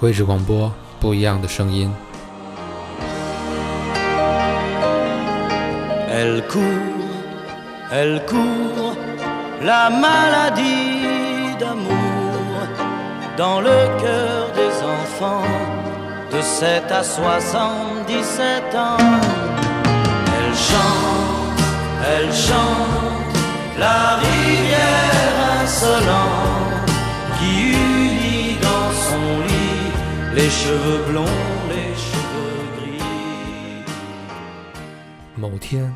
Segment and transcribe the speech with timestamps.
[0.00, 1.90] 位置广播，不一样的声音。
[6.08, 6.62] Elle court,
[7.90, 8.96] elle court,
[9.62, 11.92] la maladie d'amour
[13.36, 15.44] dans le cœur des enfants
[16.32, 18.96] de 7 à 77 ans.
[20.38, 21.60] Elle chante,
[22.14, 23.36] elle chante,
[23.78, 26.89] la rivière insolente
[30.33, 31.27] leschevelon
[31.69, 33.01] leschevelry
[35.35, 35.93] 某天，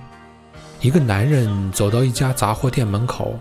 [0.81, 3.39] 一个男人走到一家杂货店门口，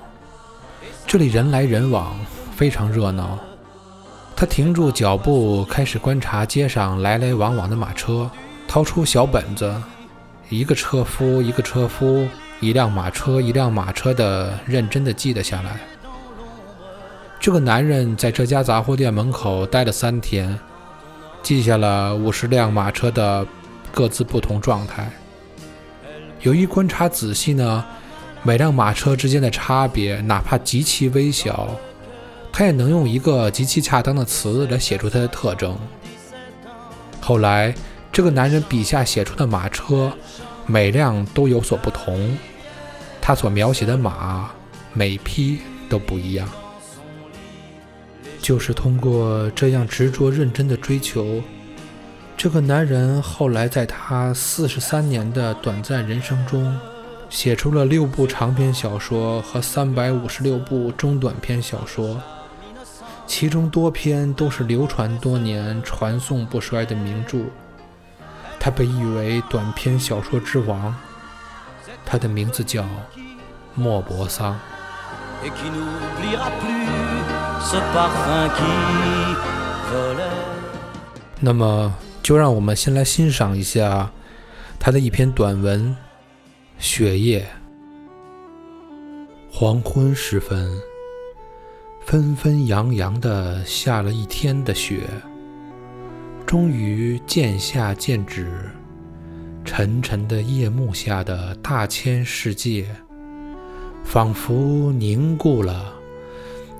[1.04, 2.16] 这里人来人往，
[2.54, 3.36] 非常热闹。
[4.36, 8.30] 他停住脚步，开始观察街上来来往往的马车，
[8.68, 9.74] 掏出小本子，
[10.48, 12.28] 一个车夫一个车夫，
[12.60, 15.80] 一辆马车一辆马车的认真的记了下来。
[17.40, 20.56] 这个男人在这家杂货店门口待了三天，
[21.44, 23.46] 记下了五十辆马车的
[23.92, 25.10] 各自不同状态。
[26.40, 27.84] 由于观察仔细呢，
[28.42, 31.68] 每辆马车之间的差别哪怕极其微小，
[32.50, 35.76] 他也能用一个极其恰当的词来写出它的特征。
[37.20, 37.74] 后来，
[38.10, 40.10] 这个男人笔下写出的马车，
[40.64, 42.38] 每辆都有所不同，
[43.20, 44.50] 他所描写的马
[44.94, 45.58] 每匹
[45.90, 46.48] 都不一样。
[48.44, 51.42] 就是通过这样执着认真的追求。
[52.36, 56.78] 这个男人后来在他四十三年的短暂人生中，
[57.30, 62.20] 写出了六部长篇小说和三百五十六部中短篇小说，
[63.26, 67.38] 其中多篇都是流传多年、传颂不衰的名著。
[68.60, 70.94] 他被誉为短篇小说之王，
[72.04, 72.84] 他的名字叫
[73.74, 74.60] 莫泊桑。
[81.40, 84.10] 那么，就让我们先来欣赏一下
[84.78, 85.90] 他的一篇短文
[86.78, 87.40] 《雪夜》。
[89.50, 90.70] 黄昏时分，
[92.04, 95.00] 纷纷扬扬地下了一天的雪，
[96.44, 98.70] 终于渐下渐止。
[99.64, 102.86] 沉沉的夜幕下的大千世界，
[104.04, 105.93] 仿佛凝固了，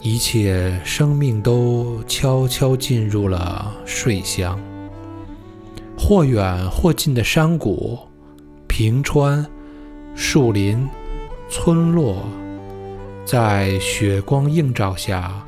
[0.06, 4.60] 一切生命都悄悄进入了睡乡。
[5.96, 7.98] 或远或近的山谷、
[8.68, 9.46] 平川、
[10.14, 10.86] 树林、
[11.48, 12.22] 村落，
[13.24, 15.42] 在雪光映照下，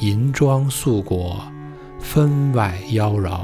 [0.00, 1.40] 银装素裹，
[2.00, 3.42] 分外妖娆。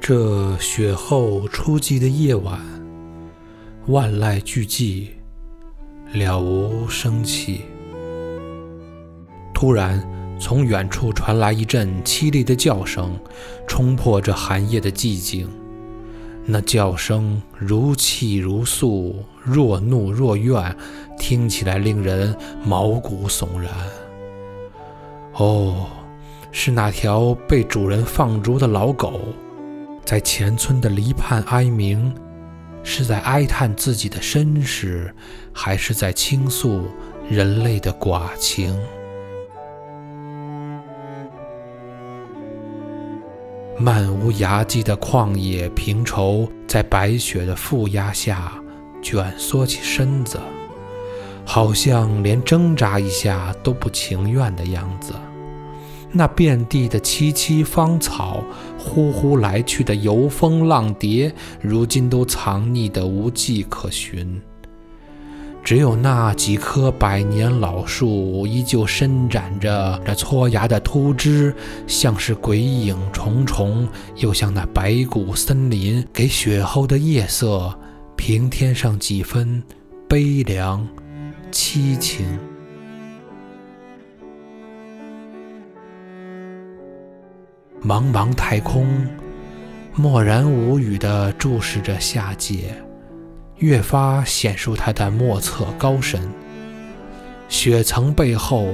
[0.00, 2.58] 这雪后初霁的夜晚，
[3.86, 5.06] 万籁俱寂，
[6.12, 7.60] 了无生气。
[9.60, 10.00] 突然，
[10.38, 13.18] 从远处传来一阵凄厉的叫声，
[13.66, 15.48] 冲破这寒夜的寂静。
[16.46, 20.76] 那叫声如泣如诉，若怒若怨，
[21.18, 23.72] 听起来令人毛骨悚然。
[25.32, 25.88] 哦，
[26.52, 29.20] 是那条被主人放逐的老狗，
[30.04, 32.14] 在前村的篱畔哀鸣，
[32.84, 35.12] 是在哀叹自己的身世，
[35.52, 36.84] 还是在倾诉
[37.28, 38.72] 人类的寡情？
[43.80, 48.52] 漫无涯际的旷野平畴，在白雪的负压下
[49.00, 50.40] 卷缩起身子，
[51.44, 55.12] 好像连挣扎一下都不情愿的样子。
[56.10, 58.42] 那遍地的萋萋芳草，
[58.76, 64.42] 呼呼来去的游风浪蝶，如今都藏匿得无迹可寻。
[65.68, 71.54] 只有那几棵百年老树，依旧伸展着这搓牙的秃枝，
[71.86, 73.86] 像是鬼影重重，
[74.16, 77.78] 又像那白骨森林，给雪后的夜色
[78.16, 79.62] 平添上几分
[80.08, 80.88] 悲凉
[81.52, 82.26] 凄情。
[87.84, 89.06] 茫茫太空，
[89.94, 92.74] 默然无语地注视着下界。
[93.58, 96.20] 越发显出它的莫测高深。
[97.48, 98.68] 雪层背后，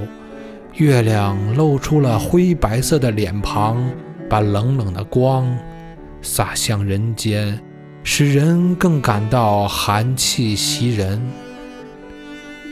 [0.74, 3.82] 月亮露出了灰白色的脸庞，
[4.28, 5.56] 把冷冷的光
[6.20, 7.60] 洒向人间，
[8.02, 11.22] 使人更感到寒气袭人。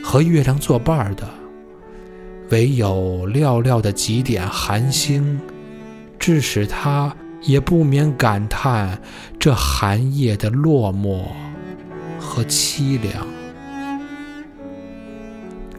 [0.03, 1.27] 和月亮作伴的，
[2.49, 5.39] 唯有寥寥的几点寒星，
[6.19, 8.99] 致使他也不免感叹
[9.39, 11.23] 这寒夜的落寞。
[12.23, 13.27] 和凄凉。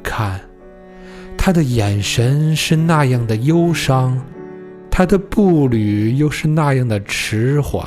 [0.02, 0.40] 看，
[1.36, 4.22] 他的眼神是那样的忧伤，
[4.90, 7.84] 他的步履又是那样的迟缓。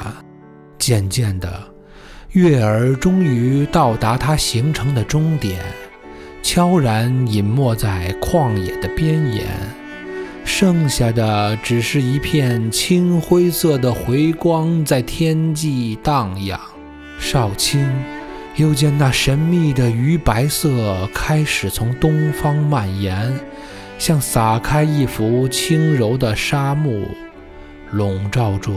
[0.80, 1.64] 渐渐的，
[2.32, 5.60] 月儿终于到达他行程的终点，
[6.42, 9.46] 悄然隐没在旷野的边沿，
[10.44, 16.60] 剩下的只是一片青灰色的回光在天际荡漾。
[17.20, 17.86] 少卿
[18.58, 23.32] 又见那神秘的鱼白色开始从东方蔓延，
[24.00, 27.08] 像撒开一幅轻柔的纱幕，
[27.92, 28.74] 笼罩住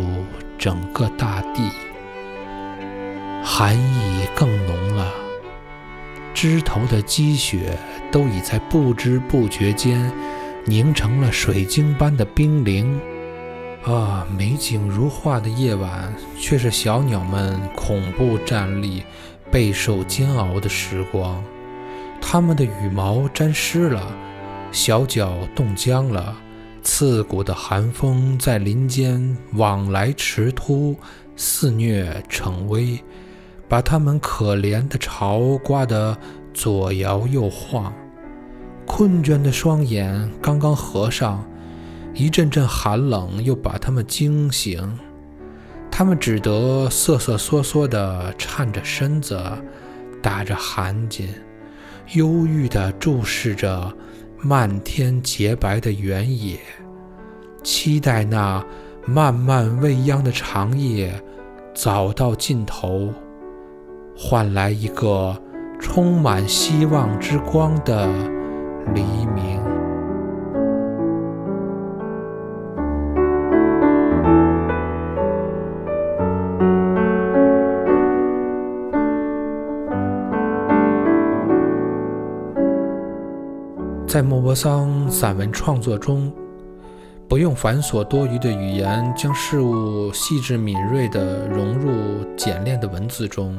[0.59, 1.71] 整个大地。
[3.43, 5.11] 寒意更浓了，
[6.35, 7.75] 枝头的积雪
[8.13, 10.13] 都已在不知不觉间
[10.67, 13.01] 凝成了水晶般的冰凌。
[13.87, 19.03] 啊，美景如画的夜晚，却是小鸟们恐怖站立、
[19.51, 21.43] 备受煎熬的时光。
[22.21, 24.15] 它们的羽毛沾湿了，
[24.71, 26.37] 小脚冻僵了，
[26.83, 30.97] 刺骨的寒风在林间往来驰突，
[31.37, 33.03] 肆虐逞威，
[33.69, 36.17] 把它们可怜的巢刮得
[36.53, 37.93] 左摇右晃。
[38.87, 41.45] 困倦的双眼刚刚合上。
[42.13, 44.99] 一阵阵寒冷又把他们惊醒，
[46.01, 49.39] 他们只得瑟瑟缩缩地颤着身子，
[50.23, 51.29] 打着寒噤，
[52.15, 53.93] 忧郁地注视着
[54.39, 56.59] 漫天洁白的原野，
[57.63, 58.65] 期待那
[59.05, 61.13] 漫漫未央的长夜
[61.75, 63.13] 早到尽头，
[64.17, 65.39] 换来一个
[65.79, 68.07] 充满希望之光的
[68.95, 69.03] 黎
[69.35, 69.60] 明。
[84.11, 86.33] 在莫泊桑散文创作中，
[87.29, 93.57] 不用繁琐多余的语言，将事物细致敏锐地融入简练的文字中，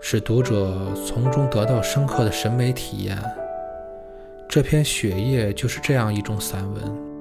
[0.00, 0.74] 使读者
[1.06, 3.22] 从中得到深刻的审美体验。
[4.48, 7.11] 这篇《雪夜》就是这样一种散文。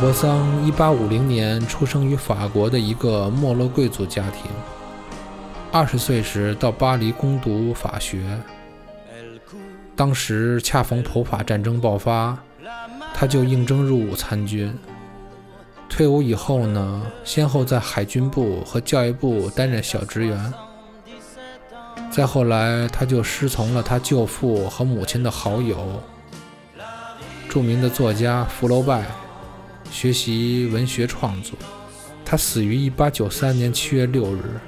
[0.00, 4.50] 莫泊桑1850年出生于法国的一个没落贵族家庭。
[5.70, 8.24] 二十岁时到巴黎攻读法学，
[9.94, 12.34] 当时恰逢普法战争爆发，
[13.12, 14.74] 他就应征入伍参军。
[15.86, 20.54] 退伍以后呢，先后在海军部和教育部担任小职员。
[22.10, 25.76] 再后来，他就师从了他舅父和母亲的好友，
[27.50, 29.04] 著名的作家福楼拜。
[29.90, 31.58] 学习文学创作，
[32.24, 34.60] 他死于1893年7月6日，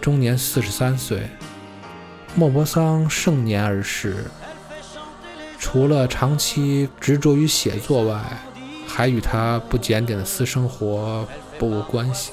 [0.00, 1.28] 终年43岁。
[2.34, 4.24] 莫泊桑盛年而逝，
[5.58, 8.22] 除了长期执着于写作外，
[8.86, 11.26] 还与他不检点的私生活
[11.58, 12.32] 不无关系。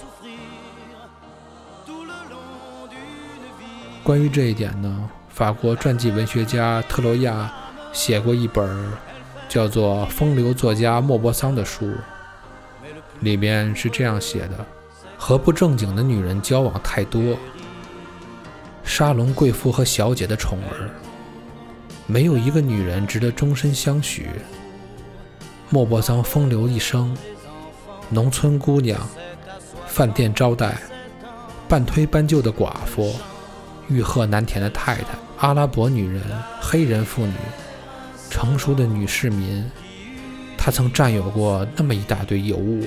[4.03, 7.51] 关于这一点呢，法国传记文学家特罗亚
[7.93, 9.12] 写过一本。
[9.53, 11.93] 叫做《风流作家莫泊桑》的书，
[13.19, 14.65] 里面是这样写的：
[15.15, 17.37] 和不正经的女人交往太多，
[18.83, 20.89] 沙龙贵妇和小姐的宠儿，
[22.07, 24.27] 没有一个女人值得终身相许。
[25.69, 27.15] 莫泊桑风流一生，
[28.09, 28.99] 农村姑娘，
[29.85, 30.77] 饭店招待，
[31.69, 33.13] 半推半就的寡妇，
[33.87, 36.23] 欲壑难填的太太，阿拉伯女人，
[36.59, 37.33] 黑人妇女。
[38.33, 39.63] 成熟的女市民，
[40.57, 42.83] 她曾占有过那么一大堆尤物，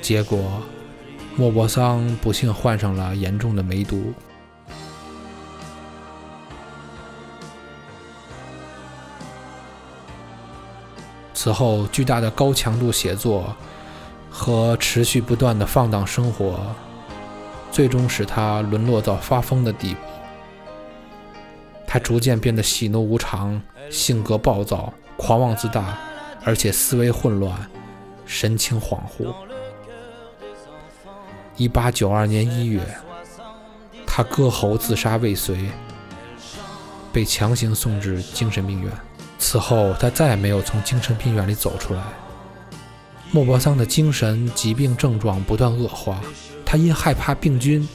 [0.00, 0.62] 结果
[1.34, 4.14] 莫泊桑不幸患上了严重的梅毒。
[11.34, 13.56] 此后，巨大的高强度写作
[14.30, 16.72] 和持续不断的放荡生活，
[17.72, 20.00] 最终使他沦落到发疯的地步。
[21.88, 23.60] 他逐渐变得喜怒无常。
[23.90, 25.98] 性格暴躁、狂妄自大，
[26.44, 27.54] 而且思维混乱、
[28.24, 29.34] 神情恍惚。
[31.56, 32.80] 一八九二年一月，
[34.06, 35.56] 他割喉自杀未遂，
[37.12, 38.92] 被强行送至精神病院。
[39.38, 42.02] 此后，他再也没有从精神病院里走出来。
[43.32, 46.20] 莫泊桑的精神疾病症状不断恶化，
[46.64, 47.88] 他因害怕病菌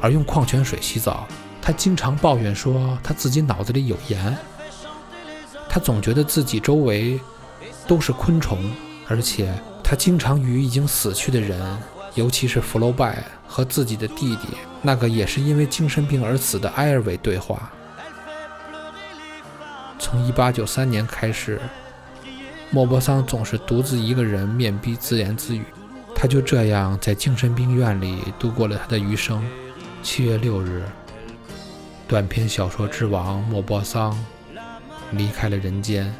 [0.00, 1.26] 而用矿泉水洗澡。
[1.62, 4.36] 他经常抱怨说，他自己脑子里有盐。
[5.74, 7.18] 他总觉得自己周围
[7.84, 8.70] 都是昆虫，
[9.08, 9.52] 而且
[9.82, 11.60] 他经常与已经死去的人
[12.14, 14.46] 尤其是福楼拜和自己的弟弟
[14.82, 17.72] 那个也是因为精神病而死的埃尔维对话。
[19.98, 21.60] 从1893年开始，
[22.70, 25.64] 莫泊桑总是独自一个人面壁自言自语。
[26.14, 29.44] 他就这样在精神病院里度过了他的余生。
[30.04, 30.84] 七月六日，
[32.06, 34.16] 短篇小说之王莫泊桑
[35.16, 36.12] 离开了人间，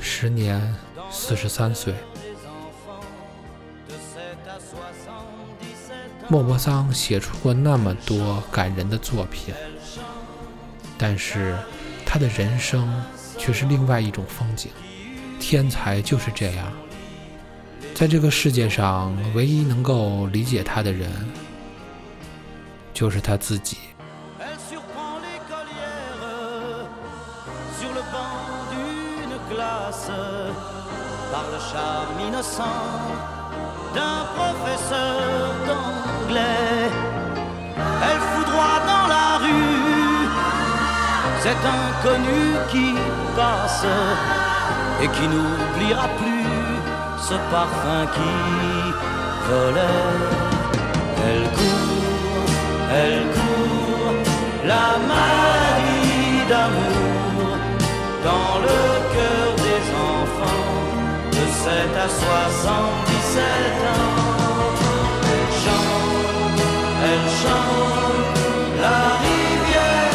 [0.00, 0.74] 时年
[1.10, 1.94] 四十三岁。
[6.28, 9.54] 莫泊桑写出过那么多感人的作品，
[10.96, 11.56] 但是
[12.06, 13.04] 他的人生
[13.36, 14.70] 却是另外一种风景。
[15.38, 16.72] 天才就是这样，
[17.94, 21.10] 在这个世界上，唯一能够理解他的人，
[22.94, 23.76] 就是他自己。
[33.94, 36.90] D'un professeur d'anglais.
[38.06, 40.28] Elle fout droit dans la rue,
[41.40, 42.94] cet inconnu qui
[43.36, 43.86] passe
[45.02, 46.46] et qui n'oubliera plus
[47.28, 48.34] ce parfum qui
[49.48, 50.12] volait.
[51.26, 52.50] Elle court,
[53.02, 54.14] elle court,
[54.64, 56.91] la maladie d'amour
[61.72, 63.38] de 7 à 70.
[63.38, 63.68] Elle
[65.64, 66.60] chante,
[67.08, 68.38] elle chante
[68.80, 70.14] la rivière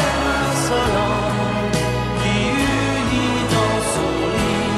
[0.50, 1.76] insolente
[2.20, 2.36] qui
[2.70, 4.76] unit dans son lit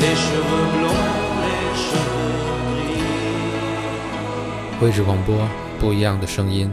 [0.00, 1.10] les cheveux blonds,
[1.46, 2.40] les cheveux
[2.86, 3.10] gris.
[4.80, 5.36] 位置广播，
[5.78, 6.70] 不一样的声音。